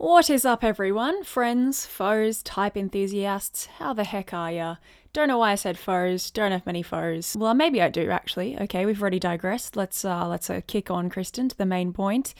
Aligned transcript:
What 0.00 0.30
is 0.30 0.44
up, 0.44 0.62
everyone? 0.62 1.24
Friends, 1.24 1.84
foes, 1.84 2.40
type 2.44 2.76
enthusiasts, 2.76 3.66
how 3.66 3.92
the 3.92 4.04
heck 4.04 4.32
are 4.32 4.52
ya? 4.52 4.76
Don't 5.12 5.26
know 5.26 5.38
why 5.38 5.50
I 5.50 5.54
said 5.56 5.76
foes. 5.76 6.30
Don't 6.30 6.52
have 6.52 6.64
many 6.64 6.84
foes. 6.84 7.34
Well, 7.36 7.52
maybe 7.52 7.82
I 7.82 7.88
do 7.88 8.08
actually. 8.08 8.56
Okay, 8.60 8.86
we've 8.86 9.02
already 9.02 9.18
digressed. 9.18 9.74
Let's 9.74 10.04
uh, 10.04 10.28
let's 10.28 10.48
uh, 10.50 10.60
kick 10.68 10.88
on, 10.88 11.10
Kristen, 11.10 11.48
to 11.48 11.58
the 11.58 11.66
main 11.66 11.92
point. 11.92 12.32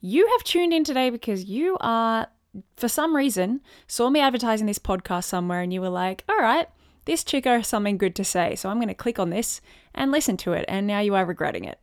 You 0.00 0.26
have 0.26 0.42
tuned 0.42 0.74
in 0.74 0.82
today 0.82 1.08
because 1.08 1.44
you 1.44 1.76
are, 1.80 2.26
for 2.76 2.88
some 2.88 3.14
reason, 3.14 3.60
saw 3.86 4.10
me 4.10 4.18
advertising 4.18 4.66
this 4.66 4.80
podcast 4.80 5.22
somewhere, 5.24 5.60
and 5.60 5.72
you 5.72 5.80
were 5.80 5.90
like, 5.90 6.24
"All 6.28 6.40
right, 6.40 6.66
this 7.04 7.22
chick 7.22 7.44
has 7.44 7.68
something 7.68 7.96
good 7.96 8.16
to 8.16 8.24
say, 8.24 8.56
so 8.56 8.70
I'm 8.70 8.78
going 8.78 8.88
to 8.88 8.94
click 8.94 9.20
on 9.20 9.30
this 9.30 9.60
and 9.94 10.10
listen 10.10 10.36
to 10.38 10.52
it." 10.54 10.64
And 10.66 10.84
now 10.88 10.98
you 10.98 11.14
are 11.14 11.24
regretting 11.24 11.64
it. 11.64 11.78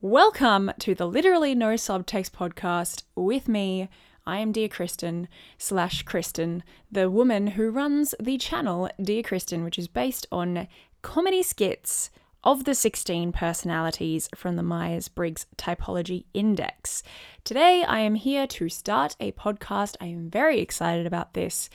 Welcome 0.00 0.72
to 0.78 0.94
the 0.94 1.06
Literally 1.06 1.54
No 1.54 1.74
Subtext 1.74 2.30
podcast 2.30 3.02
with 3.14 3.48
me. 3.48 3.90
I 4.24 4.38
am 4.38 4.52
Dear 4.52 4.68
Kristen 4.68 5.26
slash 5.58 6.04
Kristen, 6.04 6.62
the 6.92 7.10
woman 7.10 7.48
who 7.48 7.70
runs 7.70 8.14
the 8.20 8.38
channel 8.38 8.88
Dear 9.02 9.22
Kristen, 9.24 9.64
which 9.64 9.80
is 9.80 9.88
based 9.88 10.28
on 10.30 10.68
comedy 11.02 11.42
skits 11.42 12.10
of 12.44 12.64
the 12.64 12.74
16 12.74 13.32
personalities 13.32 14.28
from 14.36 14.54
the 14.54 14.62
Myers 14.62 15.08
Briggs 15.08 15.46
Typology 15.56 16.24
Index. 16.34 17.02
Today, 17.42 17.82
I 17.82 17.98
am 18.00 18.14
here 18.14 18.46
to 18.46 18.68
start 18.68 19.16
a 19.18 19.32
podcast. 19.32 19.96
I 20.00 20.06
am 20.06 20.30
very 20.30 20.60
excited 20.60 21.04
about 21.04 21.34
this. 21.34 21.68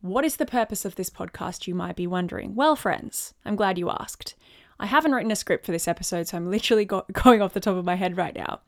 What 0.00 0.24
is 0.24 0.36
the 0.36 0.46
purpose 0.46 0.86
of 0.86 0.94
this 0.94 1.10
podcast, 1.10 1.66
you 1.66 1.74
might 1.74 1.96
be 1.96 2.06
wondering? 2.06 2.54
Well, 2.54 2.76
friends, 2.76 3.34
I'm 3.44 3.56
glad 3.56 3.76
you 3.76 3.90
asked. 3.90 4.36
I 4.78 4.86
haven't 4.86 5.12
written 5.12 5.32
a 5.32 5.36
script 5.36 5.66
for 5.66 5.72
this 5.72 5.86
episode, 5.86 6.28
so 6.28 6.38
I'm 6.38 6.50
literally 6.50 6.86
go- 6.86 7.04
going 7.12 7.42
off 7.42 7.52
the 7.52 7.60
top 7.60 7.76
of 7.76 7.84
my 7.84 7.96
head 7.96 8.16
right 8.16 8.34
now. 8.34 8.60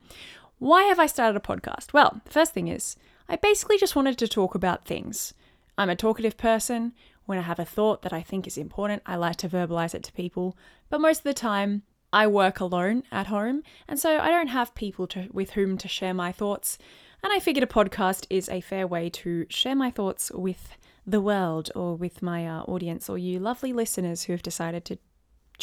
Why 0.59 0.83
have 0.83 0.99
I 0.99 1.07
started 1.07 1.35
a 1.35 1.39
podcast? 1.39 1.93
Well, 1.93 2.21
the 2.25 2.31
first 2.31 2.53
thing 2.53 2.67
is, 2.67 2.95
I 3.33 3.37
basically 3.37 3.79
just 3.79 3.95
wanted 3.95 4.19
to 4.19 4.27
talk 4.27 4.53
about 4.53 4.85
things. 4.85 5.33
I'm 5.75 5.89
a 5.89 5.95
talkative 5.95 6.37
person. 6.37 6.93
When 7.25 7.39
I 7.39 7.41
have 7.41 7.57
a 7.57 7.65
thought 7.65 8.03
that 8.03 8.13
I 8.13 8.21
think 8.21 8.45
is 8.45 8.59
important, 8.59 9.01
I 9.07 9.15
like 9.15 9.37
to 9.37 9.49
verbalize 9.49 9.95
it 9.95 10.03
to 10.03 10.13
people. 10.13 10.55
But 10.87 11.01
most 11.01 11.21
of 11.21 11.23
the 11.23 11.33
time, 11.33 11.81
I 12.13 12.27
work 12.27 12.59
alone 12.59 13.01
at 13.11 13.25
home, 13.25 13.63
and 13.87 13.97
so 13.97 14.19
I 14.19 14.29
don't 14.29 14.49
have 14.49 14.75
people 14.75 15.07
to, 15.07 15.29
with 15.31 15.53
whom 15.53 15.79
to 15.79 15.87
share 15.87 16.13
my 16.13 16.31
thoughts. 16.31 16.77
And 17.23 17.33
I 17.33 17.39
figured 17.39 17.63
a 17.63 17.65
podcast 17.65 18.27
is 18.29 18.49
a 18.49 18.61
fair 18.61 18.85
way 18.85 19.09
to 19.09 19.47
share 19.49 19.75
my 19.75 19.89
thoughts 19.89 20.31
with 20.31 20.77
the 21.07 21.19
world 21.19 21.71
or 21.73 21.95
with 21.95 22.21
my 22.21 22.47
uh, 22.47 22.61
audience 22.65 23.09
or 23.09 23.17
you 23.17 23.39
lovely 23.39 23.73
listeners 23.73 24.25
who 24.25 24.33
have 24.33 24.43
decided 24.43 24.85
to 24.85 24.99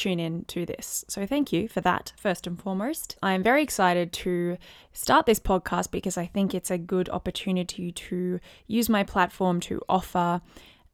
tune 0.01 0.19
in 0.19 0.45
to 0.47 0.65
this. 0.65 1.05
So 1.09 1.27
thank 1.27 1.53
you 1.53 1.69
for 1.69 1.81
that, 1.83 2.12
first 2.17 2.47
and 2.47 2.61
foremost. 2.61 3.17
I 3.23 3.34
am 3.34 3.43
very 3.43 3.62
excited 3.62 4.12
to 4.15 4.56
start 4.93 5.27
this 5.27 5.39
podcast 5.39 5.91
because 5.91 6.17
I 6.17 6.27
think 6.27 6.55
it's 6.55 6.70
a 6.70 6.79
good 6.79 7.09
opportunity 7.11 7.93
to 7.93 8.41
use 8.67 8.89
my 8.89 9.05
platform 9.05 9.61
to 9.61 9.83
offer 9.89 10.41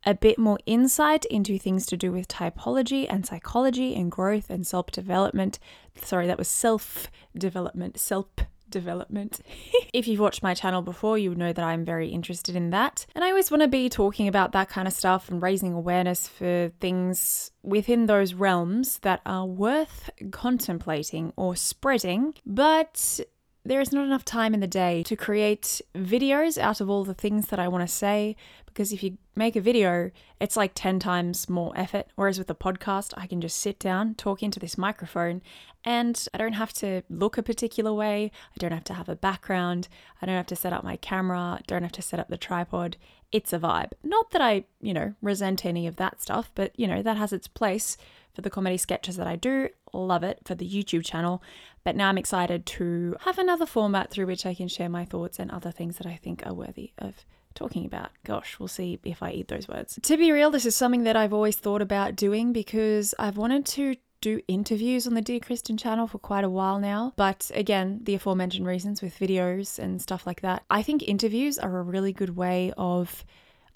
a 0.05 0.15
bit 0.15 0.39
more 0.39 0.59
insight 0.67 1.25
into 1.27 1.59
things 1.59 1.87
to 1.87 1.97
do 1.97 2.11
with 2.11 2.27
typology 2.29 3.07
and 3.09 3.25
psychology 3.25 3.95
and 3.95 4.11
growth 4.11 4.51
and 4.51 4.67
self 4.67 4.87
development. 4.91 5.59
Sorry, 5.97 6.27
that 6.27 6.39
was 6.39 6.49
self 6.49 7.09
development, 7.37 7.99
self 7.99 8.27
development. 8.70 9.41
if 9.92 10.06
you've 10.06 10.20
watched 10.20 10.42
my 10.42 10.55
channel 10.55 10.83
before, 10.83 11.19
you 11.19 11.31
would 11.31 11.39
know 11.39 11.53
that 11.53 11.64
I'm 11.64 11.84
very 11.84 12.09
interested 12.09 12.56
in 12.56 12.70
that. 12.70 13.06
And 13.14 13.25
I 13.25 13.28
always 13.28 13.50
want 13.50 13.62
to 13.62 13.69
be 13.69 13.89
talking 13.89 14.28
about 14.28 14.53
that 14.53 14.69
kind 14.69 14.89
of 14.89 14.95
stuff 14.95 15.28
and 15.28 15.42
raising 15.42 15.72
awareness 15.72 16.28
for 16.28 16.70
things 16.81 17.50
within 17.62 18.06
those 18.06 18.34
realms 18.34 18.98
that 19.00 19.20
are 19.27 19.47
worth 19.47 20.11
contemplating 20.31 21.33
or 21.37 21.56
spreading, 21.56 22.34
but 22.44 23.20
there 23.69 23.81
is 23.81 23.92
not 23.92 24.05
enough 24.05 24.25
time 24.25 24.55
in 24.55 24.61
the 24.61 24.67
day 24.67 25.03
to 25.05 25.17
create 25.17 25.81
videos 25.95 26.59
out 26.59 26.81
of 26.81 26.89
all 26.89 27.05
the 27.05 27.14
things 27.14 27.48
that 27.48 27.59
I 27.59 27.69
want 27.69 27.86
to 27.86 27.92
say 27.92 28.36
because 28.77 28.92
if 28.92 29.03
you 29.03 29.17
make 29.34 29.56
a 29.56 29.61
video, 29.62 30.11
it's 30.39 30.55
like 30.55 30.72
10 30.75 30.98
times 30.98 31.48
more 31.48 31.72
effort. 31.75 32.09
Whereas 32.14 32.39
with 32.39 32.50
a 32.50 32.55
podcast, 32.55 33.14
I 33.17 33.27
can 33.27 33.41
just 33.41 33.56
sit 33.56 33.78
down, 33.78 34.14
talk 34.17 34.42
into 34.42 34.61
this 34.61 34.77
microphone, 34.77 35.41
and 35.82 36.28
I 36.34 36.38
don't 36.38 36.53
have 36.53 36.75
to 36.75 37.00
look 37.09 37.38
a 37.38 37.43
particular 37.43 37.94
way. 37.94 38.31
I 38.54 38.59
don't 38.59 38.72
have 38.72 38.84
to 38.84 38.94
have 38.94 39.09
a 39.09 39.16
background. 39.16 39.88
I 40.21 40.27
don't 40.27 40.37
have 40.37 40.47
to 40.48 40.56
set 40.56 40.75
up 40.75 40.84
my 40.84 40.97
camera. 40.97 41.56
I 41.59 41.60
Don't 41.66 41.84
have 41.84 41.93
to 41.93 42.03
set 42.03 42.21
up 42.21 42.28
the 42.28 42.37
tripod. 42.37 42.98
It's 43.33 43.54
a 43.54 43.59
vibe. 43.59 43.93
Not 44.04 44.31
that 44.33 44.43
I, 44.43 44.65
you 44.83 44.93
know, 44.93 45.15
resent 45.22 45.65
any 45.65 45.87
of 45.87 45.97
that 45.97 46.21
stuff, 46.21 46.50
but, 46.54 46.78
you 46.78 46.87
know, 46.87 47.00
that 47.00 47.16
has 47.16 47.33
its 47.33 47.48
place 47.48 47.97
for 48.36 48.42
the 48.42 48.50
comedy 48.50 48.76
sketches 48.76 49.16
that 49.16 49.26
I 49.26 49.34
do. 49.34 49.70
Love 49.94 50.22
it 50.22 50.41
for 50.44 50.54
the 50.54 50.69
YouTube 50.69 51.04
channel. 51.04 51.42
But 51.84 51.97
now 51.97 52.10
I'm 52.10 52.19
excited 52.19 52.66
to 52.66 53.16
have 53.20 53.38
another 53.38 53.64
format 53.64 54.10
through 54.10 54.26
which 54.26 54.44
I 54.44 54.54
can 54.54 54.69
share 54.69 54.91
my 54.91 55.06
thoughts 55.06 55.38
and 55.38 55.50
other 55.50 55.72
things 55.72 55.97
that 55.97 56.06
I 56.06 56.16
think 56.22 56.47
are 56.47 56.52
worthy 56.52 56.92
of 56.98 57.24
talking 57.54 57.86
about. 57.86 58.10
Gosh, 58.24 58.58
we'll 58.60 58.69
see 58.69 59.00
if 59.04 59.22
I 59.22 59.30
eat 59.30 59.48
those 59.48 59.66
words. 59.66 59.98
To 60.02 60.16
be 60.19 60.30
real, 60.30 60.50
this 60.50 60.66
is 60.66 60.76
something 60.76 61.04
that 61.04 61.16
I've 61.16 61.32
always 61.32 61.56
thought 61.56 61.80
about 61.80 62.14
doing 62.14 62.52
because 62.52 63.14
I've 63.19 63.38
wanted 63.38 63.64
to 63.66 63.97
do 64.20 64.42
interviews 64.48 65.06
on 65.06 65.14
the 65.14 65.22
Dear 65.22 65.41
Kristen 65.41 65.78
channel 65.78 66.06
for 66.06 66.18
quite 66.18 66.44
a 66.44 66.50
while 66.50 66.78
now. 66.78 67.14
But 67.16 67.50
again, 67.54 68.00
the 68.03 68.16
aforementioned 68.16 68.66
reasons 68.66 69.00
with 69.00 69.18
videos 69.18 69.78
and 69.78 70.03
stuff 70.03 70.26
like 70.26 70.42
that. 70.42 70.62
I 70.68 70.82
think 70.82 71.03
interviews 71.03 71.58
are 71.58 71.78
a 71.78 71.82
really 71.82 72.12
good 72.12 72.36
way 72.36 72.72
of 72.76 73.24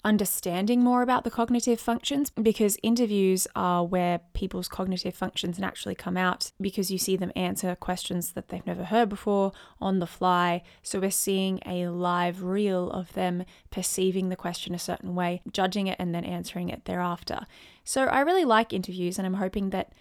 understanding 0.03 0.83
more 0.83 1.01
about 1.01 1.23
the 1.23 1.29
cognitive 1.29 1.79
functions 1.79 2.31
because 2.31 2.77
interviews 2.81 3.47
are 3.55 3.85
where 3.85 4.19
people's 4.33 4.67
cognitive 4.67 5.13
functions 5.13 5.59
naturally 5.59 5.93
come 5.93 6.17
out 6.17 6.51
because 6.59 6.89
you 6.89 6.97
see 6.97 7.15
them 7.15 7.31
answer 7.35 7.75
questions 7.75 8.31
that 8.33 8.47
they've 8.47 8.65
never 8.65 8.85
heard 8.85 9.09
before 9.09 9.51
on 9.79 9.99
the 9.99 10.07
fly. 10.07 10.63
So 10.81 10.99
we're 10.99 11.11
seeing 11.11 11.59
a 11.65 11.87
live 11.87 12.41
reel 12.41 12.89
of 12.89 13.13
them 13.13 13.45
perceiving 13.69 14.29
the 14.29 14.35
question 14.35 14.73
a 14.73 14.79
certain 14.79 15.13
way, 15.13 15.41
judging 15.51 15.87
it, 15.87 15.97
and 15.99 16.15
then 16.15 16.25
answering 16.25 16.69
it 16.69 16.85
thereafter. 16.85 17.45
So 17.83 18.05
I 18.05 18.21
really 18.21 18.45
like 18.45 18.73
interviews, 18.73 19.17
and 19.17 19.27
I'm 19.27 19.35
hoping 19.35 19.69
that 19.69 19.93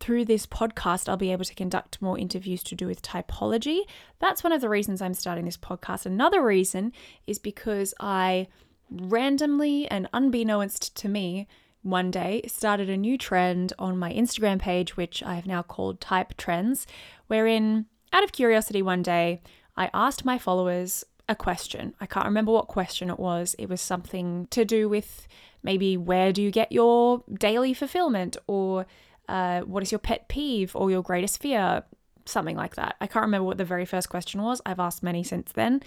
through 0.00 0.24
this 0.24 0.46
podcast, 0.46 1.08
I'll 1.08 1.16
be 1.16 1.32
able 1.32 1.44
to 1.44 1.54
conduct 1.54 2.00
more 2.00 2.18
interviews 2.18 2.62
to 2.64 2.74
do 2.74 2.86
with 2.86 3.02
typology. 3.02 3.80
That's 4.20 4.44
one 4.44 4.52
of 4.52 4.60
the 4.60 4.68
reasons 4.68 5.02
I'm 5.02 5.14
starting 5.14 5.44
this 5.44 5.56
podcast. 5.56 6.06
Another 6.06 6.42
reason 6.42 6.92
is 7.26 7.38
because 7.38 7.94
I 7.98 8.48
randomly 8.90 9.88
and 9.88 10.08
unbeknownst 10.12 10.96
to 10.96 11.08
me, 11.08 11.46
one 11.82 12.10
day 12.10 12.42
started 12.46 12.90
a 12.90 12.96
new 12.96 13.16
trend 13.16 13.72
on 13.78 13.98
my 13.98 14.12
Instagram 14.12 14.58
page, 14.58 14.96
which 14.96 15.22
I 15.22 15.34
have 15.34 15.46
now 15.46 15.62
called 15.62 16.00
Type 16.00 16.36
Trends, 16.36 16.86
wherein, 17.28 17.86
out 18.12 18.24
of 18.24 18.32
curiosity, 18.32 18.82
one 18.82 19.02
day 19.02 19.40
I 19.76 19.90
asked 19.94 20.24
my 20.24 20.38
followers 20.38 21.04
a 21.28 21.36
question. 21.36 21.94
I 22.00 22.06
can't 22.06 22.26
remember 22.26 22.52
what 22.52 22.68
question 22.68 23.10
it 23.10 23.18
was. 23.18 23.54
It 23.58 23.68
was 23.68 23.80
something 23.80 24.48
to 24.50 24.64
do 24.64 24.88
with 24.88 25.28
maybe 25.62 25.96
where 25.96 26.32
do 26.32 26.42
you 26.42 26.50
get 26.50 26.72
your 26.72 27.22
daily 27.32 27.74
fulfillment, 27.74 28.36
or 28.46 28.86
uh, 29.28 29.60
what 29.60 29.82
is 29.82 29.92
your 29.92 29.98
pet 29.98 30.28
peeve, 30.28 30.74
or 30.74 30.90
your 30.90 31.02
greatest 31.02 31.40
fear, 31.40 31.84
something 32.24 32.56
like 32.56 32.76
that. 32.76 32.96
I 33.00 33.06
can't 33.06 33.24
remember 33.24 33.44
what 33.44 33.58
the 33.58 33.64
very 33.64 33.84
first 33.84 34.08
question 34.08 34.42
was. 34.42 34.60
I've 34.64 34.80
asked 34.80 35.02
many 35.02 35.22
since 35.22 35.52
then. 35.52 35.82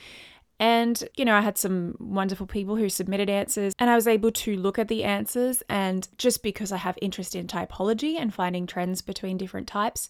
And, 0.62 1.04
you 1.18 1.26
know, 1.26 1.34
I 1.34 1.42
had 1.42 1.58
some 1.58 1.96
wonderful 2.00 2.46
people 2.46 2.76
who 2.76 2.88
submitted 2.88 3.32
answers, 3.32 3.74
and 3.80 3.90
I 3.90 3.96
was 3.96 4.08
able 4.08 4.32
to 4.32 4.56
look 4.56 4.78
at 4.78 4.90
the 4.90 5.04
answers. 5.04 5.64
And 5.68 6.08
just 6.20 6.44
because 6.44 6.72
I 6.72 6.78
have 6.78 7.00
interest 7.02 7.36
in 7.36 7.48
typology 7.48 8.16
and 8.18 8.32
finding 8.32 8.68
trends 8.68 9.02
between 9.02 9.38
different 9.38 9.68
types, 9.68 10.08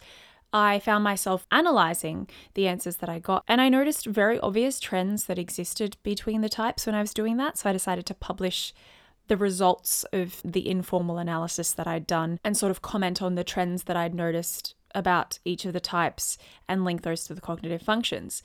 I 0.51 0.79
found 0.79 1.05
myself 1.05 1.47
analyzing 1.51 2.27
the 2.55 2.67
answers 2.67 2.97
that 2.97 3.07
I 3.07 3.19
got, 3.19 3.45
and 3.47 3.61
I 3.61 3.69
noticed 3.69 4.05
very 4.05 4.37
obvious 4.41 4.81
trends 4.81 5.23
that 5.27 5.39
existed 5.39 5.95
between 6.03 6.41
the 6.41 6.49
types 6.49 6.85
when 6.85 6.95
I 6.95 6.99
was 6.99 7.13
doing 7.13 7.37
that. 7.37 7.57
So 7.57 7.69
I 7.69 7.73
decided 7.73 8.05
to 8.07 8.13
publish 8.13 8.73
the 9.27 9.37
results 9.37 10.03
of 10.11 10.41
the 10.43 10.67
informal 10.67 11.17
analysis 11.17 11.71
that 11.71 11.87
I'd 11.87 12.05
done 12.05 12.37
and 12.43 12.57
sort 12.57 12.71
of 12.71 12.81
comment 12.81 13.21
on 13.21 13.35
the 13.35 13.45
trends 13.45 13.83
that 13.83 13.95
I'd 13.95 14.13
noticed 14.13 14.75
about 14.93 15.39
each 15.45 15.63
of 15.63 15.71
the 15.71 15.79
types 15.79 16.37
and 16.67 16.83
link 16.83 17.03
those 17.03 17.23
to 17.23 17.33
the 17.33 17.39
cognitive 17.39 17.81
functions. 17.81 18.43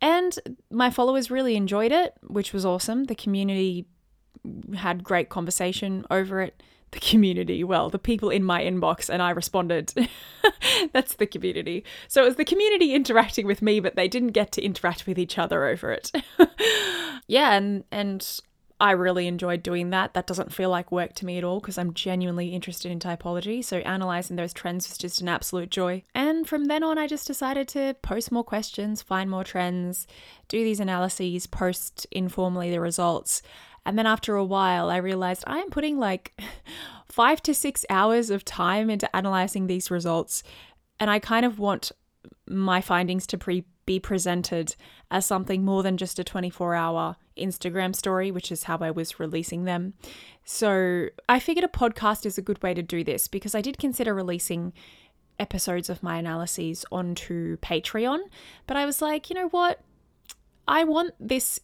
And 0.00 0.38
my 0.70 0.90
followers 0.90 1.30
really 1.30 1.56
enjoyed 1.56 1.92
it, 1.92 2.14
which 2.22 2.52
was 2.52 2.64
awesome. 2.64 3.04
The 3.04 3.14
community 3.14 3.86
had 4.74 5.04
great 5.04 5.28
conversation 5.28 6.04
over 6.10 6.40
it. 6.40 6.62
The 6.92 7.00
community, 7.00 7.62
well, 7.62 7.88
the 7.88 8.00
people 8.00 8.30
in 8.30 8.42
my 8.42 8.62
inbox, 8.62 9.08
and 9.08 9.22
I 9.22 9.30
responded. 9.30 9.92
That's 10.92 11.14
the 11.14 11.26
community. 11.26 11.84
So 12.08 12.22
it 12.22 12.26
was 12.26 12.36
the 12.36 12.44
community 12.44 12.94
interacting 12.94 13.46
with 13.46 13.62
me, 13.62 13.78
but 13.78 13.94
they 13.94 14.08
didn't 14.08 14.32
get 14.32 14.50
to 14.52 14.62
interact 14.62 15.06
with 15.06 15.16
each 15.16 15.38
other 15.38 15.66
over 15.66 15.92
it. 15.92 16.10
yeah, 17.28 17.52
and 17.52 17.84
and 17.92 18.40
I 18.80 18.92
really 18.92 19.26
enjoyed 19.26 19.62
doing 19.62 19.90
that. 19.90 20.14
That 20.14 20.26
doesn't 20.26 20.54
feel 20.54 20.70
like 20.70 20.90
work 20.90 21.14
to 21.16 21.26
me 21.26 21.36
at 21.36 21.44
all 21.44 21.60
because 21.60 21.76
I'm 21.76 21.92
genuinely 21.92 22.54
interested 22.54 22.90
in 22.90 22.98
typology. 22.98 23.62
So 23.62 23.76
analyzing 23.78 24.36
those 24.36 24.54
trends 24.54 24.88
was 24.88 24.96
just 24.96 25.20
an 25.20 25.28
absolute 25.28 25.70
joy. 25.70 26.02
And 26.14 26.48
from 26.48 26.64
then 26.64 26.82
on, 26.82 26.96
I 26.96 27.06
just 27.06 27.26
decided 27.26 27.68
to 27.68 27.94
post 28.00 28.32
more 28.32 28.42
questions, 28.42 29.02
find 29.02 29.30
more 29.30 29.44
trends, 29.44 30.06
do 30.48 30.64
these 30.64 30.80
analyses, 30.80 31.46
post 31.46 32.06
informally 32.10 32.70
the 32.70 32.80
results. 32.80 33.42
And 33.84 33.98
then 33.98 34.06
after 34.06 34.34
a 34.34 34.44
while, 34.44 34.88
I 34.88 34.96
realized 34.96 35.44
I 35.46 35.58
am 35.58 35.68
putting 35.68 35.98
like 35.98 36.40
five 37.08 37.42
to 37.42 37.54
six 37.54 37.84
hours 37.90 38.30
of 38.30 38.46
time 38.46 38.88
into 38.88 39.14
analyzing 39.14 39.66
these 39.66 39.90
results. 39.90 40.42
And 40.98 41.10
I 41.10 41.18
kind 41.18 41.44
of 41.44 41.58
want 41.58 41.92
my 42.48 42.80
findings 42.80 43.26
to 43.28 43.38
pre- 43.38 43.66
be 43.90 43.98
presented 43.98 44.76
as 45.10 45.26
something 45.26 45.64
more 45.64 45.82
than 45.82 45.96
just 45.96 46.20
a 46.20 46.22
24 46.22 46.76
hour 46.76 47.16
Instagram 47.36 47.92
story, 47.92 48.30
which 48.30 48.52
is 48.52 48.62
how 48.62 48.78
I 48.78 48.92
was 48.92 49.18
releasing 49.18 49.64
them. 49.64 49.94
So 50.44 51.08
I 51.28 51.40
figured 51.40 51.64
a 51.64 51.78
podcast 51.82 52.24
is 52.24 52.38
a 52.38 52.42
good 52.42 52.62
way 52.62 52.72
to 52.72 52.82
do 52.82 53.02
this 53.02 53.26
because 53.26 53.52
I 53.52 53.60
did 53.60 53.78
consider 53.78 54.14
releasing 54.14 54.72
episodes 55.40 55.90
of 55.90 56.04
my 56.04 56.18
analyses 56.18 56.84
onto 56.92 57.56
Patreon, 57.56 58.20
but 58.68 58.76
I 58.76 58.86
was 58.86 59.02
like, 59.02 59.28
you 59.28 59.34
know 59.34 59.48
what? 59.48 59.80
I 60.68 60.84
want 60.84 61.14
this 61.18 61.58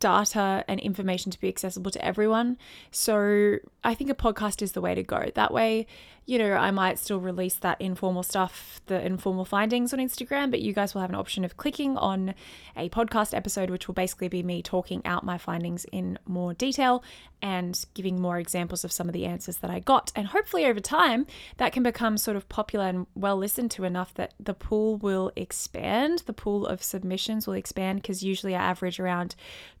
data 0.00 0.64
and 0.66 0.80
information 0.80 1.30
to 1.30 1.38
be 1.38 1.46
accessible 1.46 1.92
to 1.92 2.04
everyone. 2.04 2.58
So 2.90 3.58
I 3.84 3.94
think 3.94 4.10
a 4.10 4.14
podcast 4.16 4.60
is 4.60 4.72
the 4.72 4.80
way 4.80 4.96
to 4.96 5.04
go. 5.04 5.30
That 5.36 5.52
way, 5.52 5.86
you 6.26 6.38
know, 6.38 6.52
I 6.52 6.70
might 6.70 6.98
still 6.98 7.20
release 7.20 7.54
that 7.56 7.80
informal 7.80 8.22
stuff, 8.22 8.80
the 8.86 9.04
informal 9.04 9.44
findings 9.44 9.92
on 9.92 9.98
Instagram, 9.98 10.50
but 10.50 10.60
you 10.60 10.72
guys 10.72 10.94
will 10.94 11.00
have 11.00 11.10
an 11.10 11.16
option 11.16 11.44
of 11.44 11.56
clicking 11.56 11.96
on 11.96 12.34
a 12.76 12.88
podcast 12.90 13.34
episode, 13.34 13.70
which 13.70 13.88
will 13.88 13.94
basically 13.94 14.28
be 14.28 14.42
me 14.42 14.62
talking 14.62 15.04
out 15.04 15.24
my 15.24 15.38
findings 15.38 15.84
in 15.92 16.18
more 16.26 16.54
detail 16.54 17.02
and 17.42 17.84
giving 17.94 18.20
more 18.20 18.38
examples 18.38 18.84
of 18.84 18.92
some 18.92 19.08
of 19.08 19.12
the 19.12 19.26
answers 19.26 19.58
that 19.58 19.70
I 19.70 19.80
got. 19.80 20.12
And 20.14 20.26
hopefully, 20.26 20.66
over 20.66 20.80
time, 20.80 21.26
that 21.56 21.72
can 21.72 21.82
become 21.82 22.18
sort 22.18 22.36
of 22.36 22.48
popular 22.48 22.86
and 22.86 23.06
well 23.14 23.36
listened 23.36 23.70
to 23.72 23.84
enough 23.84 24.14
that 24.14 24.34
the 24.38 24.54
pool 24.54 24.96
will 24.98 25.32
expand. 25.36 26.24
The 26.26 26.32
pool 26.32 26.66
of 26.66 26.82
submissions 26.82 27.46
will 27.46 27.54
expand 27.54 28.02
because 28.02 28.22
usually 28.22 28.54
I 28.54 28.62
average 28.62 29.00
around 29.00 29.34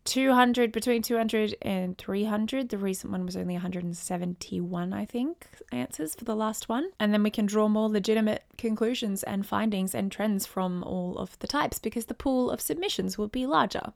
200, 0.04 0.72
between 0.72 1.02
200 1.02 1.56
and 1.62 1.96
300. 1.98 2.70
The 2.70 2.78
recent 2.78 3.12
one 3.12 3.26
was 3.26 3.36
only 3.36 3.54
171, 3.54 4.92
I 4.92 5.04
think, 5.04 5.46
answers 5.70 6.14
for 6.14 6.24
the 6.30 6.36
last 6.36 6.68
one. 6.68 6.90
And 7.00 7.12
then 7.12 7.24
we 7.24 7.30
can 7.30 7.46
draw 7.46 7.68
more 7.68 7.88
legitimate 7.88 8.44
conclusions 8.56 9.24
and 9.24 9.44
findings 9.44 9.96
and 9.96 10.12
trends 10.12 10.46
from 10.46 10.84
all 10.84 11.18
of 11.18 11.36
the 11.40 11.48
types 11.48 11.80
because 11.80 12.04
the 12.04 12.14
pool 12.14 12.52
of 12.52 12.60
submissions 12.60 13.18
will 13.18 13.26
be 13.26 13.46
larger. 13.46 13.92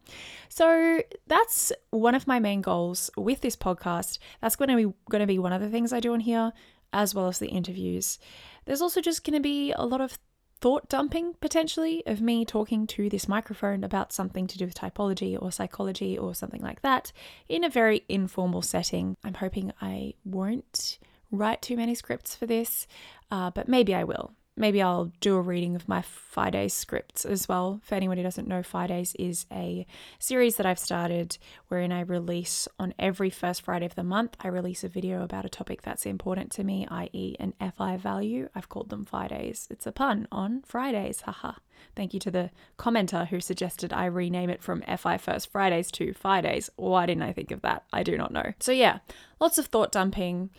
So 0.48 1.00
that's 1.28 1.72
one 1.90 2.16
of 2.16 2.26
my 2.26 2.40
main 2.40 2.60
goals 2.60 3.08
with 3.16 3.40
this 3.40 3.54
podcast. 3.54 4.19
That's 4.40 4.56
going 4.56 4.70
to 4.70 4.76
be 4.76 4.94
going 5.08 5.20
to 5.20 5.26
be 5.26 5.38
one 5.38 5.52
of 5.52 5.60
the 5.62 5.70
things 5.70 5.92
I 5.92 6.00
do 6.00 6.12
on 6.12 6.20
here 6.20 6.52
as 6.92 7.14
well 7.14 7.28
as 7.28 7.38
the 7.38 7.48
interviews. 7.48 8.19
There's 8.64 8.82
also 8.82 9.00
just 9.00 9.25
going 9.25 9.34
to 9.34 9.40
be 9.40 9.72
a 9.72 9.86
lot 9.86 10.00
of 10.00 10.19
thought 10.60 10.88
dumping 10.88 11.34
potentially 11.40 12.02
of 12.06 12.20
me 12.20 12.44
talking 12.44 12.86
to 12.86 13.08
this 13.08 13.28
microphone 13.28 13.84
about 13.84 14.12
something 14.12 14.46
to 14.48 14.58
do 14.58 14.64
with 14.64 14.75
typology 14.75 15.40
or 15.40 15.52
psychology 15.52 16.19
or 16.19 16.34
something 16.34 16.62
like 16.62 16.82
that 16.82 17.12
in 17.48 17.62
a 17.62 17.69
very 17.69 18.02
informal 18.08 18.62
setting. 18.62 19.16
I'm 19.22 19.34
hoping 19.34 19.72
I 19.81 20.14
won't 20.25 20.98
write 21.34 21.62
too 21.62 21.76
many 21.76 21.94
scripts 21.94 22.34
for 22.34 22.46
this, 22.46 22.86
uh, 23.31 23.50
but 23.50 23.69
maybe 23.69 23.94
I 23.94 24.04
will 24.04 24.32
maybe 24.56 24.81
I'll 24.81 25.10
do 25.20 25.36
a 25.36 25.40
reading 25.40 25.75
of 25.75 25.88
my 25.88 26.02
Fridays 26.02 26.75
scripts 26.75 27.25
as 27.25 27.48
well. 27.48 27.81
For 27.82 27.94
anyone 27.94 28.16
who 28.16 28.22
doesn't 28.22 28.46
know, 28.46 28.62
Fridays 28.62 29.14
is 29.19 29.46
a 29.52 29.86
series 30.19 30.56
that 30.56 30.66
I've 30.66 30.78
started 30.78 31.38
wherein 31.69 31.92
I 31.92 32.00
release 32.00 32.69
on 32.78 32.94
every 32.98 33.31
first 33.31 33.62
Friday 33.62 33.86
of 33.86 33.94
the 33.94 34.04
month, 34.04 34.36
I 34.40 34.48
release 34.48 34.84
a 34.84 34.88
video 34.88 35.22
about 35.22 35.44
a 35.44 35.48
topic 35.48 35.82
that's 35.82 36.06
important 36.06 36.52
to 36.52 36.64
me, 36.64 36.86
i.e., 36.88 37.36
an 37.40 37.54
FI 37.76 37.96
value. 37.96 38.48
I've 38.54 38.69
called 38.69 38.90
them 38.90 39.04
Fridays. 39.04 39.66
It's 39.70 39.86
a 39.86 39.92
pun 39.92 40.28
on 40.31 40.62
Fridays, 40.64 41.22
haha. 41.22 41.54
Thank 41.96 42.14
you 42.14 42.20
to 42.20 42.31
the 42.31 42.50
commenter 42.78 43.26
who 43.28 43.40
suggested 43.40 43.92
I 43.92 44.06
rename 44.06 44.50
it 44.50 44.62
from 44.62 44.82
FI 44.82 45.19
First 45.19 45.50
Fridays 45.50 45.90
to 45.92 46.12
Fridays. 46.12 46.70
Why 46.76 47.06
didn't 47.06 47.25
I 47.25 47.32
think 47.32 47.50
of 47.50 47.62
that? 47.62 47.84
I 47.92 48.02
do 48.02 48.16
not 48.16 48.32
know. 48.32 48.52
So, 48.60 48.72
yeah, 48.72 48.98
lots 49.40 49.58
of 49.58 49.66
thought 49.66 49.92
dumping, 49.92 50.50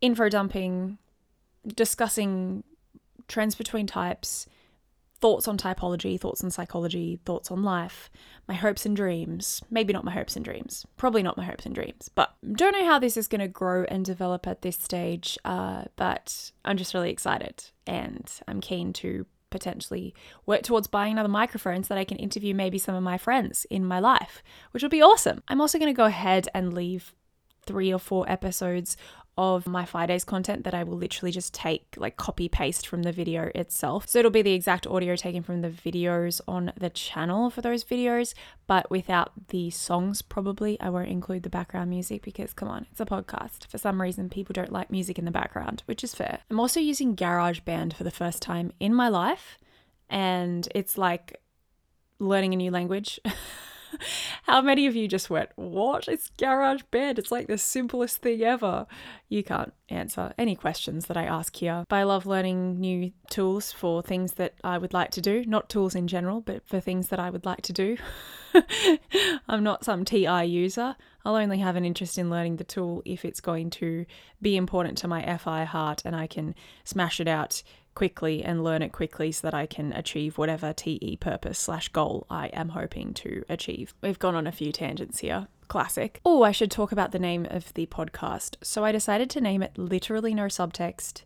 info 0.00 0.28
dumping, 0.28 0.98
discussing 1.66 2.64
trends 3.28 3.54
between 3.54 3.86
types, 3.86 4.46
thoughts 5.20 5.46
on 5.46 5.58
typology, 5.58 6.18
thoughts 6.18 6.42
on 6.42 6.50
psychology, 6.50 7.20
thoughts 7.24 7.50
on 7.50 7.62
life, 7.62 8.10
my 8.48 8.54
hopes 8.54 8.86
and 8.86 8.96
dreams. 8.96 9.62
Maybe 9.70 9.92
not 9.92 10.04
my 10.04 10.12
hopes 10.12 10.34
and 10.34 10.44
dreams. 10.44 10.86
Probably 10.96 11.22
not 11.22 11.36
my 11.36 11.44
hopes 11.44 11.66
and 11.66 11.74
dreams. 11.74 12.10
But 12.14 12.34
don't 12.52 12.72
know 12.72 12.86
how 12.86 12.98
this 12.98 13.16
is 13.16 13.28
going 13.28 13.42
to 13.42 13.48
grow 13.48 13.84
and 13.84 14.04
develop 14.04 14.46
at 14.46 14.62
this 14.62 14.78
stage. 14.78 15.38
Uh, 15.44 15.84
but 15.96 16.50
I'm 16.64 16.78
just 16.78 16.94
really 16.94 17.10
excited 17.10 17.64
and 17.86 18.30
I'm 18.48 18.60
keen 18.60 18.92
to 18.94 19.26
potentially 19.50 20.14
work 20.46 20.62
towards 20.62 20.86
buying 20.86 21.12
another 21.12 21.28
microphone 21.28 21.82
so 21.82 21.92
that 21.92 22.00
I 22.00 22.04
can 22.04 22.16
interview 22.16 22.54
maybe 22.54 22.78
some 22.78 22.94
of 22.94 23.02
my 23.02 23.18
friends 23.18 23.66
in 23.68 23.84
my 23.84 23.98
life, 23.98 24.42
which 24.70 24.82
would 24.82 24.90
be 24.90 25.02
awesome. 25.02 25.42
I'm 25.48 25.60
also 25.60 25.78
going 25.78 25.92
to 25.92 25.96
go 25.96 26.04
ahead 26.04 26.48
and 26.54 26.72
leave 26.72 27.14
three 27.66 27.92
or 27.92 27.98
four 27.98 28.30
episodes 28.30 28.96
of 29.40 29.66
my 29.66 29.86
Fridays 29.86 30.22
content 30.22 30.64
that 30.64 30.74
I 30.74 30.84
will 30.84 30.98
literally 30.98 31.32
just 31.32 31.54
take, 31.54 31.94
like 31.96 32.18
copy 32.18 32.46
paste 32.46 32.86
from 32.86 33.04
the 33.04 33.10
video 33.10 33.50
itself. 33.54 34.06
So 34.06 34.18
it'll 34.18 34.30
be 34.30 34.42
the 34.42 34.52
exact 34.52 34.86
audio 34.86 35.16
taken 35.16 35.42
from 35.42 35.62
the 35.62 35.70
videos 35.70 36.42
on 36.46 36.72
the 36.78 36.90
channel 36.90 37.48
for 37.48 37.62
those 37.62 37.82
videos, 37.82 38.34
but 38.66 38.90
without 38.90 39.32
the 39.48 39.70
songs, 39.70 40.20
probably. 40.20 40.78
I 40.78 40.90
won't 40.90 41.08
include 41.08 41.42
the 41.42 41.48
background 41.48 41.88
music 41.88 42.20
because, 42.20 42.52
come 42.52 42.68
on, 42.68 42.86
it's 42.90 43.00
a 43.00 43.06
podcast. 43.06 43.66
For 43.66 43.78
some 43.78 44.02
reason, 44.02 44.28
people 44.28 44.52
don't 44.52 44.72
like 44.72 44.90
music 44.90 45.18
in 45.18 45.24
the 45.24 45.30
background, 45.30 45.84
which 45.86 46.04
is 46.04 46.14
fair. 46.14 46.40
I'm 46.50 46.60
also 46.60 46.78
using 46.78 47.16
GarageBand 47.16 47.94
for 47.94 48.04
the 48.04 48.10
first 48.10 48.42
time 48.42 48.74
in 48.78 48.92
my 48.92 49.08
life, 49.08 49.56
and 50.10 50.68
it's 50.74 50.98
like 50.98 51.40
learning 52.18 52.52
a 52.52 52.56
new 52.56 52.70
language. 52.70 53.18
How 54.44 54.60
many 54.60 54.86
of 54.86 54.96
you 54.96 55.08
just 55.08 55.30
went, 55.30 55.50
What? 55.56 56.08
It's 56.08 56.30
GarageBand. 56.38 57.18
It's 57.18 57.30
like 57.30 57.46
the 57.46 57.58
simplest 57.58 58.18
thing 58.18 58.42
ever. 58.42 58.86
You 59.28 59.42
can't 59.42 59.72
answer 59.88 60.32
any 60.38 60.56
questions 60.56 61.06
that 61.06 61.16
I 61.16 61.24
ask 61.24 61.54
here. 61.56 61.84
But 61.88 61.96
I 61.96 62.02
love 62.04 62.26
learning 62.26 62.80
new 62.80 63.12
tools 63.28 63.72
for 63.72 64.02
things 64.02 64.34
that 64.34 64.54
I 64.64 64.78
would 64.78 64.92
like 64.92 65.10
to 65.12 65.20
do. 65.20 65.44
Not 65.44 65.68
tools 65.68 65.94
in 65.94 66.08
general, 66.08 66.40
but 66.40 66.66
for 66.66 66.80
things 66.80 67.08
that 67.08 67.20
I 67.20 67.30
would 67.30 67.44
like 67.44 67.62
to 67.62 67.72
do. 67.72 67.96
I'm 69.48 69.62
not 69.62 69.84
some 69.84 70.04
TI 70.04 70.44
user. 70.44 70.96
I'll 71.24 71.36
only 71.36 71.58
have 71.58 71.76
an 71.76 71.84
interest 71.84 72.18
in 72.18 72.30
learning 72.30 72.56
the 72.56 72.64
tool 72.64 73.02
if 73.04 73.24
it's 73.24 73.40
going 73.40 73.70
to 73.70 74.06
be 74.40 74.56
important 74.56 74.98
to 74.98 75.08
my 75.08 75.36
FI 75.36 75.64
heart 75.64 76.02
and 76.04 76.16
I 76.16 76.26
can 76.26 76.54
smash 76.84 77.20
it 77.20 77.28
out 77.28 77.62
quickly 77.94 78.42
and 78.42 78.64
learn 78.64 78.82
it 78.82 78.92
quickly 78.92 79.32
so 79.32 79.46
that 79.46 79.54
I 79.54 79.66
can 79.66 79.92
achieve 79.92 80.38
whatever 80.38 80.72
TE 80.72 81.16
purpose 81.20 81.58
slash 81.58 81.88
goal 81.88 82.26
I 82.30 82.46
am 82.48 82.70
hoping 82.70 83.14
to 83.14 83.44
achieve. 83.48 83.94
We've 84.02 84.18
gone 84.18 84.34
on 84.34 84.46
a 84.46 84.52
few 84.52 84.72
tangents 84.72 85.18
here. 85.20 85.48
Classic. 85.68 86.20
Oh, 86.24 86.42
I 86.42 86.52
should 86.52 86.70
talk 86.70 86.92
about 86.92 87.12
the 87.12 87.18
name 87.18 87.46
of 87.50 87.72
the 87.74 87.86
podcast. 87.86 88.56
So 88.62 88.84
I 88.84 88.92
decided 88.92 89.30
to 89.30 89.40
name 89.40 89.62
it 89.62 89.78
Literally 89.78 90.34
No 90.34 90.46
Subtext. 90.46 91.22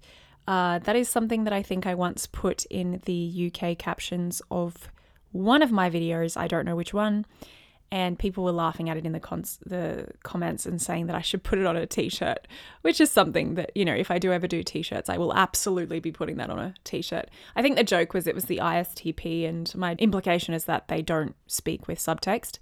Uh, 0.47 0.79
that 0.81 0.97
is 0.97 1.09
something 1.09 1.45
that 1.45 1.53
I 1.53 1.63
think 1.63 1.87
I 1.87 1.95
once 1.95 2.27
put 2.27 2.67
in 2.67 3.01
the 3.07 3.51
UK 3.51 3.79
captions 3.79 4.43
of 4.51 4.91
one 5.33 5.63
of 5.63 5.73
my 5.73 5.89
videos. 5.89 6.37
I 6.37 6.47
don't 6.49 6.67
know 6.67 6.77
which 6.77 6.93
one 6.93 7.25
and 7.95 8.19
people 8.19 8.43
were 8.43 8.51
laughing 8.51 8.91
at 8.91 8.97
it 8.97 9.07
in 9.07 9.13
the 9.13 9.21
cons- 9.21 9.61
the 9.65 10.09
comments 10.25 10.67
and 10.67 10.83
saying 10.83 11.07
that 11.07 11.15
I 11.15 11.21
should 11.21 11.45
put 11.45 11.61
it 11.61 11.65
on 11.65 11.77
a 11.77 11.87
t-shirt, 11.87 12.49
which 12.83 13.01
is 13.01 13.09
something 13.09 13.55
that 13.55 13.71
you 13.77 13.85
know 13.85 13.95
if 13.95 14.11
I 14.11 14.19
do 14.19 14.33
ever 14.33 14.49
do 14.49 14.65
t-shirts, 14.65 15.09
I 15.09 15.17
will 15.17 15.33
absolutely 15.33 16.01
be 16.01 16.11
putting 16.11 16.37
that 16.39 16.51
on 16.51 16.59
a 16.59 16.75
t-shirt. 16.83 17.31
I 17.55 17.63
think 17.63 17.77
the 17.77 17.85
joke 17.85 18.13
was 18.13 18.27
it 18.27 18.35
was 18.35 18.47
the 18.47 18.59
ISTP, 18.59 19.49
and 19.49 19.73
my 19.77 19.95
implication 20.01 20.55
is 20.55 20.65
that 20.65 20.89
they 20.89 21.03
don't 21.03 21.37
speak 21.47 21.87
with 21.87 22.01
subtext. 22.01 22.59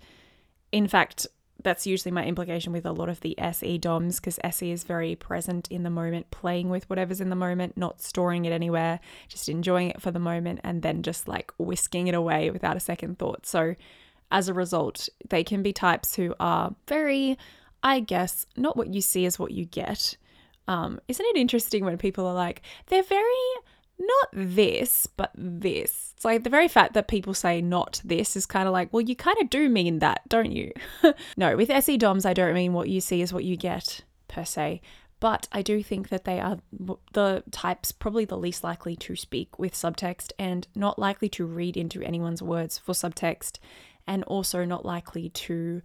In 0.70 0.86
fact, 0.86 1.26
that's 1.62 1.86
usually 1.86 2.12
my 2.12 2.26
implication 2.26 2.70
with 2.70 2.84
a 2.84 2.92
lot 2.92 3.08
of 3.08 3.20
the 3.20 3.38
SE 3.38 3.78
DOMs 3.78 4.20
because 4.20 4.38
SE 4.44 4.70
is 4.70 4.84
very 4.84 5.16
present 5.16 5.66
in 5.70 5.82
the 5.82 5.88
moment, 5.88 6.30
playing 6.30 6.68
with 6.68 6.90
whatever's 6.90 7.22
in 7.22 7.30
the 7.30 7.36
moment, 7.36 7.78
not 7.78 8.02
storing 8.02 8.44
it 8.44 8.52
anywhere, 8.52 9.00
just 9.28 9.48
enjoying 9.48 9.88
it 9.88 10.02
for 10.02 10.10
the 10.10 10.18
moment, 10.18 10.60
and 10.62 10.82
then 10.82 11.02
just 11.02 11.26
like 11.26 11.54
whisking 11.56 12.06
it 12.06 12.14
away 12.14 12.50
without 12.50 12.76
a 12.76 12.80
second 12.80 13.18
thought. 13.18 13.46
So 13.46 13.76
as 14.32 14.48
a 14.48 14.54
result, 14.54 15.08
they 15.28 15.44
can 15.44 15.62
be 15.62 15.72
types 15.72 16.16
who 16.16 16.34
are 16.40 16.74
very, 16.88 17.38
I 17.82 18.00
guess, 18.00 18.46
not 18.56 18.76
what 18.76 18.92
you 18.92 19.00
see 19.00 19.24
is 19.24 19.38
what 19.38 19.52
you 19.52 19.64
get. 19.64 20.16
Um, 20.66 21.00
isn't 21.06 21.26
it 21.26 21.36
interesting 21.36 21.84
when 21.84 21.98
people 21.98 22.26
are 22.26 22.34
like, 22.34 22.62
they're 22.86 23.02
very 23.02 23.52
not 23.98 24.28
this, 24.32 25.06
but 25.06 25.30
this. 25.36 26.12
It's 26.16 26.24
like 26.24 26.42
the 26.42 26.50
very 26.50 26.66
fact 26.66 26.94
that 26.94 27.08
people 27.08 27.34
say 27.34 27.60
not 27.60 28.00
this 28.04 28.34
is 28.34 28.46
kind 28.46 28.66
of 28.66 28.72
like, 28.72 28.92
well, 28.92 29.02
you 29.02 29.14
kind 29.14 29.36
of 29.40 29.50
do 29.50 29.68
mean 29.68 30.00
that, 30.00 30.22
don't 30.28 30.50
you? 30.50 30.72
no, 31.36 31.56
with 31.56 31.70
SE 31.70 31.96
DOMs, 31.98 32.26
I 32.26 32.32
don't 32.32 32.54
mean 32.54 32.72
what 32.72 32.88
you 32.88 33.00
see 33.00 33.22
is 33.22 33.32
what 33.32 33.44
you 33.44 33.56
get 33.56 34.00
per 34.28 34.44
se. 34.44 34.80
But 35.20 35.46
I 35.52 35.62
do 35.62 35.84
think 35.84 36.08
that 36.08 36.24
they 36.24 36.40
are 36.40 36.58
the 37.12 37.44
types 37.52 37.92
probably 37.92 38.24
the 38.24 38.36
least 38.36 38.64
likely 38.64 38.96
to 38.96 39.14
speak 39.14 39.56
with 39.56 39.72
subtext 39.72 40.32
and 40.36 40.66
not 40.74 40.98
likely 40.98 41.28
to 41.28 41.46
read 41.46 41.76
into 41.76 42.02
anyone's 42.02 42.42
words 42.42 42.76
for 42.76 42.92
subtext 42.92 43.58
and 44.06 44.24
also 44.24 44.64
not 44.64 44.84
likely 44.84 45.28
to 45.30 45.82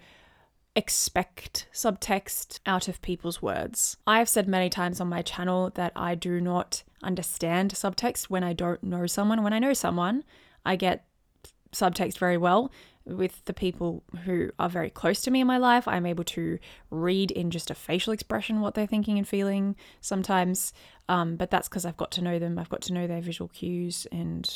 expect 0.77 1.67
subtext 1.73 2.59
out 2.67 2.87
of 2.87 3.01
people's 3.01 3.41
words. 3.41 3.97
I 4.05 4.19
have 4.19 4.29
said 4.29 4.47
many 4.47 4.69
times 4.69 5.01
on 5.01 5.09
my 5.09 5.23
channel 5.23 5.71
that 5.73 5.91
I 5.95 6.13
do 6.13 6.39
not 6.39 6.83
understand 7.01 7.73
subtext 7.73 8.25
when 8.25 8.43
I 8.43 8.53
don't 8.53 8.83
know 8.83 9.07
someone. 9.07 9.43
When 9.43 9.53
I 9.53 9.59
know 9.59 9.73
someone, 9.73 10.23
I 10.63 10.75
get 10.75 11.05
subtext 11.71 12.19
very 12.19 12.37
well. 12.37 12.71
With 13.05 13.43
the 13.45 13.53
people 13.53 14.03
who 14.25 14.51
are 14.59 14.69
very 14.69 14.89
close 14.89 15.21
to 15.21 15.31
me 15.31 15.41
in 15.41 15.47
my 15.47 15.57
life, 15.57 15.87
I'm 15.87 16.05
able 16.05 16.25
to 16.25 16.59
read 16.91 17.31
in 17.31 17.49
just 17.51 17.71
a 17.71 17.75
facial 17.75 18.13
expression 18.13 18.61
what 18.61 18.75
they're 18.75 18.85
thinking 18.85 19.17
and 19.17 19.27
feeling 19.27 19.77
sometimes. 20.01 20.73
Um, 21.09 21.37
but 21.37 21.49
that's 21.49 21.69
because 21.69 21.85
I've 21.85 21.97
got 21.97 22.11
to 22.11 22.21
know 22.21 22.37
them, 22.37 22.59
I've 22.59 22.69
got 22.69 22.81
to 22.83 22.93
know 22.93 23.07
their 23.07 23.21
visual 23.21 23.47
cues 23.47 24.05
and 24.11 24.47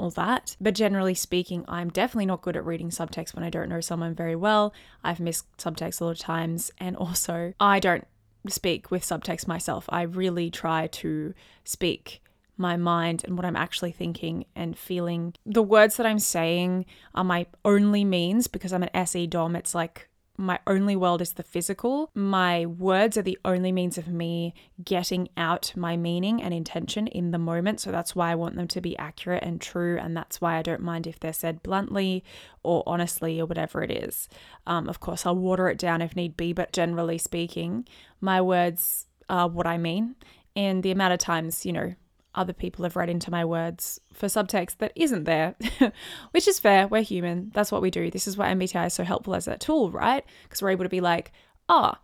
all 0.00 0.10
that. 0.10 0.56
But 0.60 0.74
generally 0.74 1.14
speaking, 1.14 1.64
I'm 1.68 1.90
definitely 1.90 2.26
not 2.26 2.42
good 2.42 2.56
at 2.56 2.64
reading 2.64 2.90
subtext 2.90 3.34
when 3.34 3.44
I 3.44 3.50
don't 3.50 3.68
know 3.68 3.80
someone 3.80 4.14
very 4.14 4.36
well. 4.36 4.72
I've 5.04 5.20
missed 5.20 5.46
subtext 5.56 6.00
a 6.00 6.04
lot 6.04 6.10
of 6.12 6.18
times. 6.18 6.70
And 6.78 6.96
also, 6.96 7.52
I 7.60 7.80
don't 7.80 8.06
speak 8.48 8.90
with 8.90 9.02
subtext 9.02 9.46
myself. 9.46 9.86
I 9.88 10.02
really 10.02 10.50
try 10.50 10.86
to 10.88 11.34
speak 11.64 12.22
my 12.56 12.76
mind 12.76 13.24
and 13.24 13.36
what 13.36 13.46
I'm 13.46 13.56
actually 13.56 13.92
thinking 13.92 14.44
and 14.54 14.76
feeling. 14.78 15.34
The 15.46 15.62
words 15.62 15.96
that 15.96 16.06
I'm 16.06 16.18
saying 16.18 16.86
are 17.14 17.24
my 17.24 17.46
only 17.64 18.04
means 18.04 18.46
because 18.46 18.72
I'm 18.72 18.82
an 18.82 18.90
SE 18.94 19.26
Dom. 19.26 19.56
It's 19.56 19.74
like 19.74 20.09
my 20.40 20.58
only 20.66 20.96
world 20.96 21.20
is 21.20 21.34
the 21.34 21.42
physical. 21.42 22.10
My 22.14 22.64
words 22.64 23.18
are 23.18 23.22
the 23.22 23.38
only 23.44 23.72
means 23.72 23.98
of 23.98 24.08
me 24.08 24.54
getting 24.82 25.28
out 25.36 25.72
my 25.76 25.98
meaning 25.98 26.42
and 26.42 26.54
intention 26.54 27.06
in 27.06 27.30
the 27.30 27.38
moment. 27.38 27.78
So 27.80 27.92
that's 27.92 28.16
why 28.16 28.32
I 28.32 28.34
want 28.34 28.56
them 28.56 28.66
to 28.68 28.80
be 28.80 28.96
accurate 28.96 29.42
and 29.42 29.60
true. 29.60 29.98
And 29.98 30.16
that's 30.16 30.40
why 30.40 30.56
I 30.56 30.62
don't 30.62 30.80
mind 30.80 31.06
if 31.06 31.20
they're 31.20 31.34
said 31.34 31.62
bluntly 31.62 32.24
or 32.62 32.82
honestly 32.86 33.38
or 33.38 33.44
whatever 33.44 33.82
it 33.82 33.90
is. 33.90 34.28
Um, 34.66 34.88
of 34.88 34.98
course, 34.98 35.26
I'll 35.26 35.36
water 35.36 35.68
it 35.68 35.78
down 35.78 36.00
if 36.00 36.16
need 36.16 36.38
be, 36.38 36.54
but 36.54 36.72
generally 36.72 37.18
speaking, 37.18 37.86
my 38.20 38.40
words 38.40 39.06
are 39.28 39.46
what 39.46 39.66
I 39.66 39.76
mean. 39.76 40.16
And 40.56 40.82
the 40.82 40.90
amount 40.90 41.12
of 41.12 41.18
times, 41.18 41.66
you 41.66 41.72
know, 41.74 41.94
other 42.34 42.52
people 42.52 42.84
have 42.84 42.96
read 42.96 43.08
into 43.08 43.30
my 43.30 43.44
words 43.44 44.00
for 44.12 44.26
subtext 44.26 44.78
that 44.78 44.92
isn't 44.94 45.24
there, 45.24 45.54
which 46.30 46.46
is 46.46 46.60
fair. 46.60 46.86
We're 46.86 47.02
human. 47.02 47.50
That's 47.54 47.72
what 47.72 47.82
we 47.82 47.90
do. 47.90 48.10
This 48.10 48.28
is 48.28 48.36
why 48.36 48.52
MBTI 48.52 48.86
is 48.86 48.94
so 48.94 49.04
helpful 49.04 49.34
as 49.34 49.48
a 49.48 49.58
tool, 49.58 49.90
right? 49.90 50.24
Because 50.44 50.62
we're 50.62 50.70
able 50.70 50.84
to 50.84 50.90
be 50.90 51.00
like, 51.00 51.32
oh, 51.68 51.94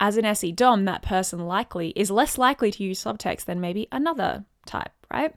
as 0.00 0.16
an 0.16 0.24
SE 0.24 0.52
Dom, 0.52 0.84
that 0.84 1.02
person 1.02 1.40
likely 1.40 1.88
is 1.90 2.10
less 2.10 2.38
likely 2.38 2.70
to 2.70 2.84
use 2.84 3.02
subtext 3.02 3.46
than 3.46 3.60
maybe 3.60 3.88
another 3.90 4.44
type, 4.66 4.92
right? 5.10 5.34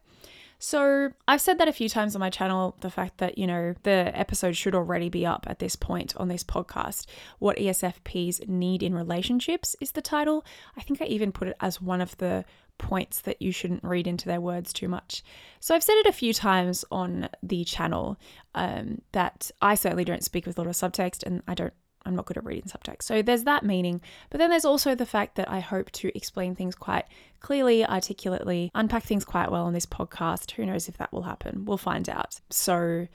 So 0.60 1.12
I've 1.28 1.42
said 1.42 1.60
that 1.60 1.68
a 1.68 1.74
few 1.74 1.88
times 1.88 2.16
on 2.16 2.20
my 2.20 2.32
channel, 2.32 2.76
the 2.82 2.90
fact 2.90 3.20
that, 3.20 3.38
you 3.38 3.46
know, 3.46 3.76
the 3.84 4.12
episode 4.18 4.56
should 4.56 4.74
already 4.74 5.08
be 5.08 5.26
up 5.26 5.46
at 5.48 5.60
this 5.60 5.76
point 5.76 6.16
on 6.18 6.30
this 6.30 6.44
podcast. 6.44 7.06
What 7.38 7.58
ESFPs 7.58 8.48
need 8.48 8.82
in 8.82 8.96
relationships 8.96 9.76
is 9.80 9.92
the 9.92 10.02
title. 10.02 10.44
I 10.76 10.82
think 10.82 11.02
I 11.02 11.06
even 11.06 11.32
put 11.32 11.50
it 11.50 11.58
as 11.60 11.80
one 11.80 12.02
of 12.02 12.18
the 12.18 12.44
points 12.78 13.22
that 13.22 13.42
you 13.42 13.52
shouldn't 13.52 13.84
read 13.84 14.08
into 14.08 14.26
their 14.26 14.42
words 14.42 14.74
too 14.74 14.88
much. 14.88 15.24
So 15.60 15.76
I've 15.76 15.84
said 15.84 15.96
it 15.98 16.08
a 16.08 16.12
few 16.12 16.34
times 16.34 16.86
on 16.92 17.30
the 17.42 17.64
channel 17.64 18.18
um, 18.56 19.02
that 19.12 19.52
I 19.62 19.76
certainly 19.76 20.06
don't 20.06 20.24
speak 20.24 20.46
with 20.46 20.58
a 20.58 20.62
lot 20.62 20.68
of 20.68 20.76
subtext 20.76 21.24
and 21.24 21.42
I 21.48 21.54
don't 21.54 21.74
I'm 22.08 22.16
not 22.16 22.26
good 22.26 22.38
at 22.38 22.46
reading 22.46 22.64
subtext. 22.64 23.04
So 23.04 23.22
there's 23.22 23.44
that 23.44 23.66
meaning. 23.66 24.00
But 24.30 24.38
then 24.38 24.50
there's 24.50 24.64
also 24.64 24.96
the 24.96 25.06
fact 25.06 25.36
that 25.36 25.52
I 25.52 25.60
hope 25.60 25.92
to 25.92 26.16
explain 26.16 26.56
things 26.56 26.74
quite 26.74 27.04
clearly, 27.42 27.86
articulately, 27.86 28.72
unpack 28.74 29.04
things 29.04 29.26
quite 29.26 29.52
well 29.52 29.66
on 29.66 29.74
this 29.74 29.86
podcast. 29.86 30.52
Who 30.52 30.66
knows 30.66 30.88
if 30.88 30.98
that 30.98 31.12
will 31.12 31.24
happen? 31.24 31.66
We'll 31.66 31.78
find 31.78 32.08
out. 32.10 32.40
So 32.50 33.08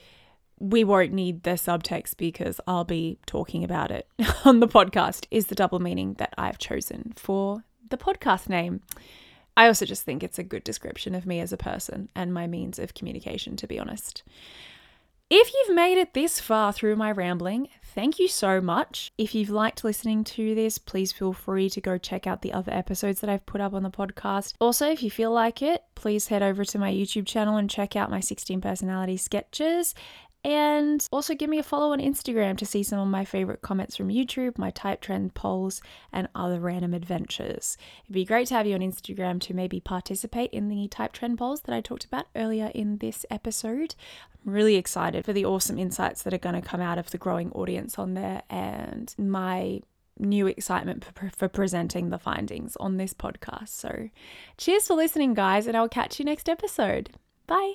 we 0.59 0.85
won't 0.85 1.13
need 1.13 1.43
the 1.43 1.53
subtext 1.53 2.19
because 2.19 2.61
I'll 2.67 2.85
be 2.85 3.19
talking 3.25 3.65
about 3.65 3.91
it 3.91 4.07
on 4.45 4.61
the 4.61 4.69
podcast, 4.69 5.27
is 5.31 5.47
the 5.47 5.55
double 5.55 5.79
meaning 5.79 6.15
that 6.15 6.35
I've 6.37 6.59
chosen 6.59 7.15
for 7.17 7.65
the 7.89 7.97
podcast 7.97 8.49
name. 8.49 8.83
I 9.57 9.67
also 9.67 9.85
just 9.85 10.03
think 10.03 10.23
it's 10.23 10.39
a 10.39 10.45
good 10.45 10.65
description 10.65 11.15
of 11.15 11.27
me 11.27 11.41
as 11.41 11.53
a 11.53 11.57
person 11.59 12.09
and 12.15 12.33
my 12.33 12.47
means 12.47 12.79
of 12.79 12.95
communication, 12.95 13.57
to 13.57 13.67
be 13.67 13.79
honest. 13.79 14.23
If 15.35 15.51
you've 15.55 15.75
made 15.75 15.97
it 15.97 16.13
this 16.13 16.41
far 16.41 16.75
through 16.75 16.97
my 16.97 17.11
rambling, 17.11 17.69
thank 17.83 18.19
you 18.19 18.29
so 18.29 18.61
much. 18.61 19.13
If 19.17 19.35
you've 19.35 19.49
liked 19.49 19.83
listening 19.83 20.25
to 20.25 20.55
this, 20.55 20.77
please 20.77 21.11
feel 21.11 21.33
free 21.33 21.71
to 21.71 21.81
go 21.81 21.97
check 21.97 22.27
out 22.27 22.43
the 22.43 22.53
other 22.53 22.71
episodes 22.71 23.21
that 23.21 23.31
I've 23.31 23.47
put 23.47 23.63
up 23.63 23.73
on 23.73 23.83
the 23.83 23.91
podcast. 23.91 24.53
Also, 24.61 24.91
if 24.91 25.03
you 25.03 25.11
feel 25.11 25.31
like 25.31 25.63
it, 25.63 25.85
please 25.95 26.27
head 26.27 26.43
over 26.43 26.67
to 26.67 26.79
my 26.79 26.93
YouTube 26.93 27.27
channel 27.27 27.57
and 27.57 27.71
check 27.71 27.97
out 27.97 28.11
my 28.11 28.21
16 28.21 28.61
personality 28.61 29.17
sketches 29.17 29.95
and 30.45 31.07
also 31.13 31.35
give 31.35 31.49
me 31.49 31.59
a 31.59 31.63
follow 31.63 31.93
on 31.93 32.01
Instagram 32.01 32.59
to 32.59 32.67
see 32.67 32.83
some 32.83 32.99
of 32.99 33.09
my 33.09 33.25
favorite 33.25 33.63
comments 33.63 33.97
from 33.97 34.09
YouTube, 34.09 34.59
my 34.59 34.71
type 34.71 35.01
trend 35.01 35.35
polls, 35.35 35.81
and 36.13 36.29
other 36.35 36.59
random 36.59 36.95
adventures. 36.95 37.77
It'd 38.05 38.15
be 38.15 38.25
great 38.25 38.49
to 38.49 38.55
have 38.55 38.67
you 38.67 38.75
on 38.75 38.81
Instagram 38.81 39.41
to 39.43 39.55
maybe 39.55 39.79
participate 39.79 40.51
in 40.51 40.69
the 40.69 40.89
type 40.89 41.13
trend 41.13 41.39
polls 41.39 41.63
that 41.63 41.75
I 41.75 41.81
talked 41.81 42.05
about 42.05 42.27
earlier 42.35 42.73
in 42.75 42.99
this 42.99 43.25
episode. 43.31 43.95
I'm 44.45 44.53
really 44.53 44.75
excited 44.75 45.25
for 45.25 45.33
the 45.33 45.45
awesome 45.45 45.79
insights 45.79 46.23
that 46.23 46.35
are 46.35 46.39
going 46.39 46.61
to 46.61 46.69
come 46.69 46.81
out 46.81 46.99
of 46.99 47.11
the 47.11 47.19
growing 47.19 47.53
audience 47.53 47.99
on 47.99 48.15
there 48.15 48.43
and 48.51 49.15
my 49.17 49.81
new 50.19 50.47
excitement 50.47 51.05
for, 51.37 51.49
presenting 51.49 52.11
the 52.11 52.19
findings 52.19 52.77
on 52.77 52.97
this 52.97 53.15
podcast. 53.15 53.69
So, 53.69 54.11
cheers 54.59 54.87
for 54.87 54.95
listening, 54.95 55.35
guys, 55.35 55.67
and 55.67 55.77
I'll 55.77 55.89
catch 55.89 56.19
you 56.19 56.25
next 56.25 56.49
episode. 56.49 57.11
Bye. 57.47 57.75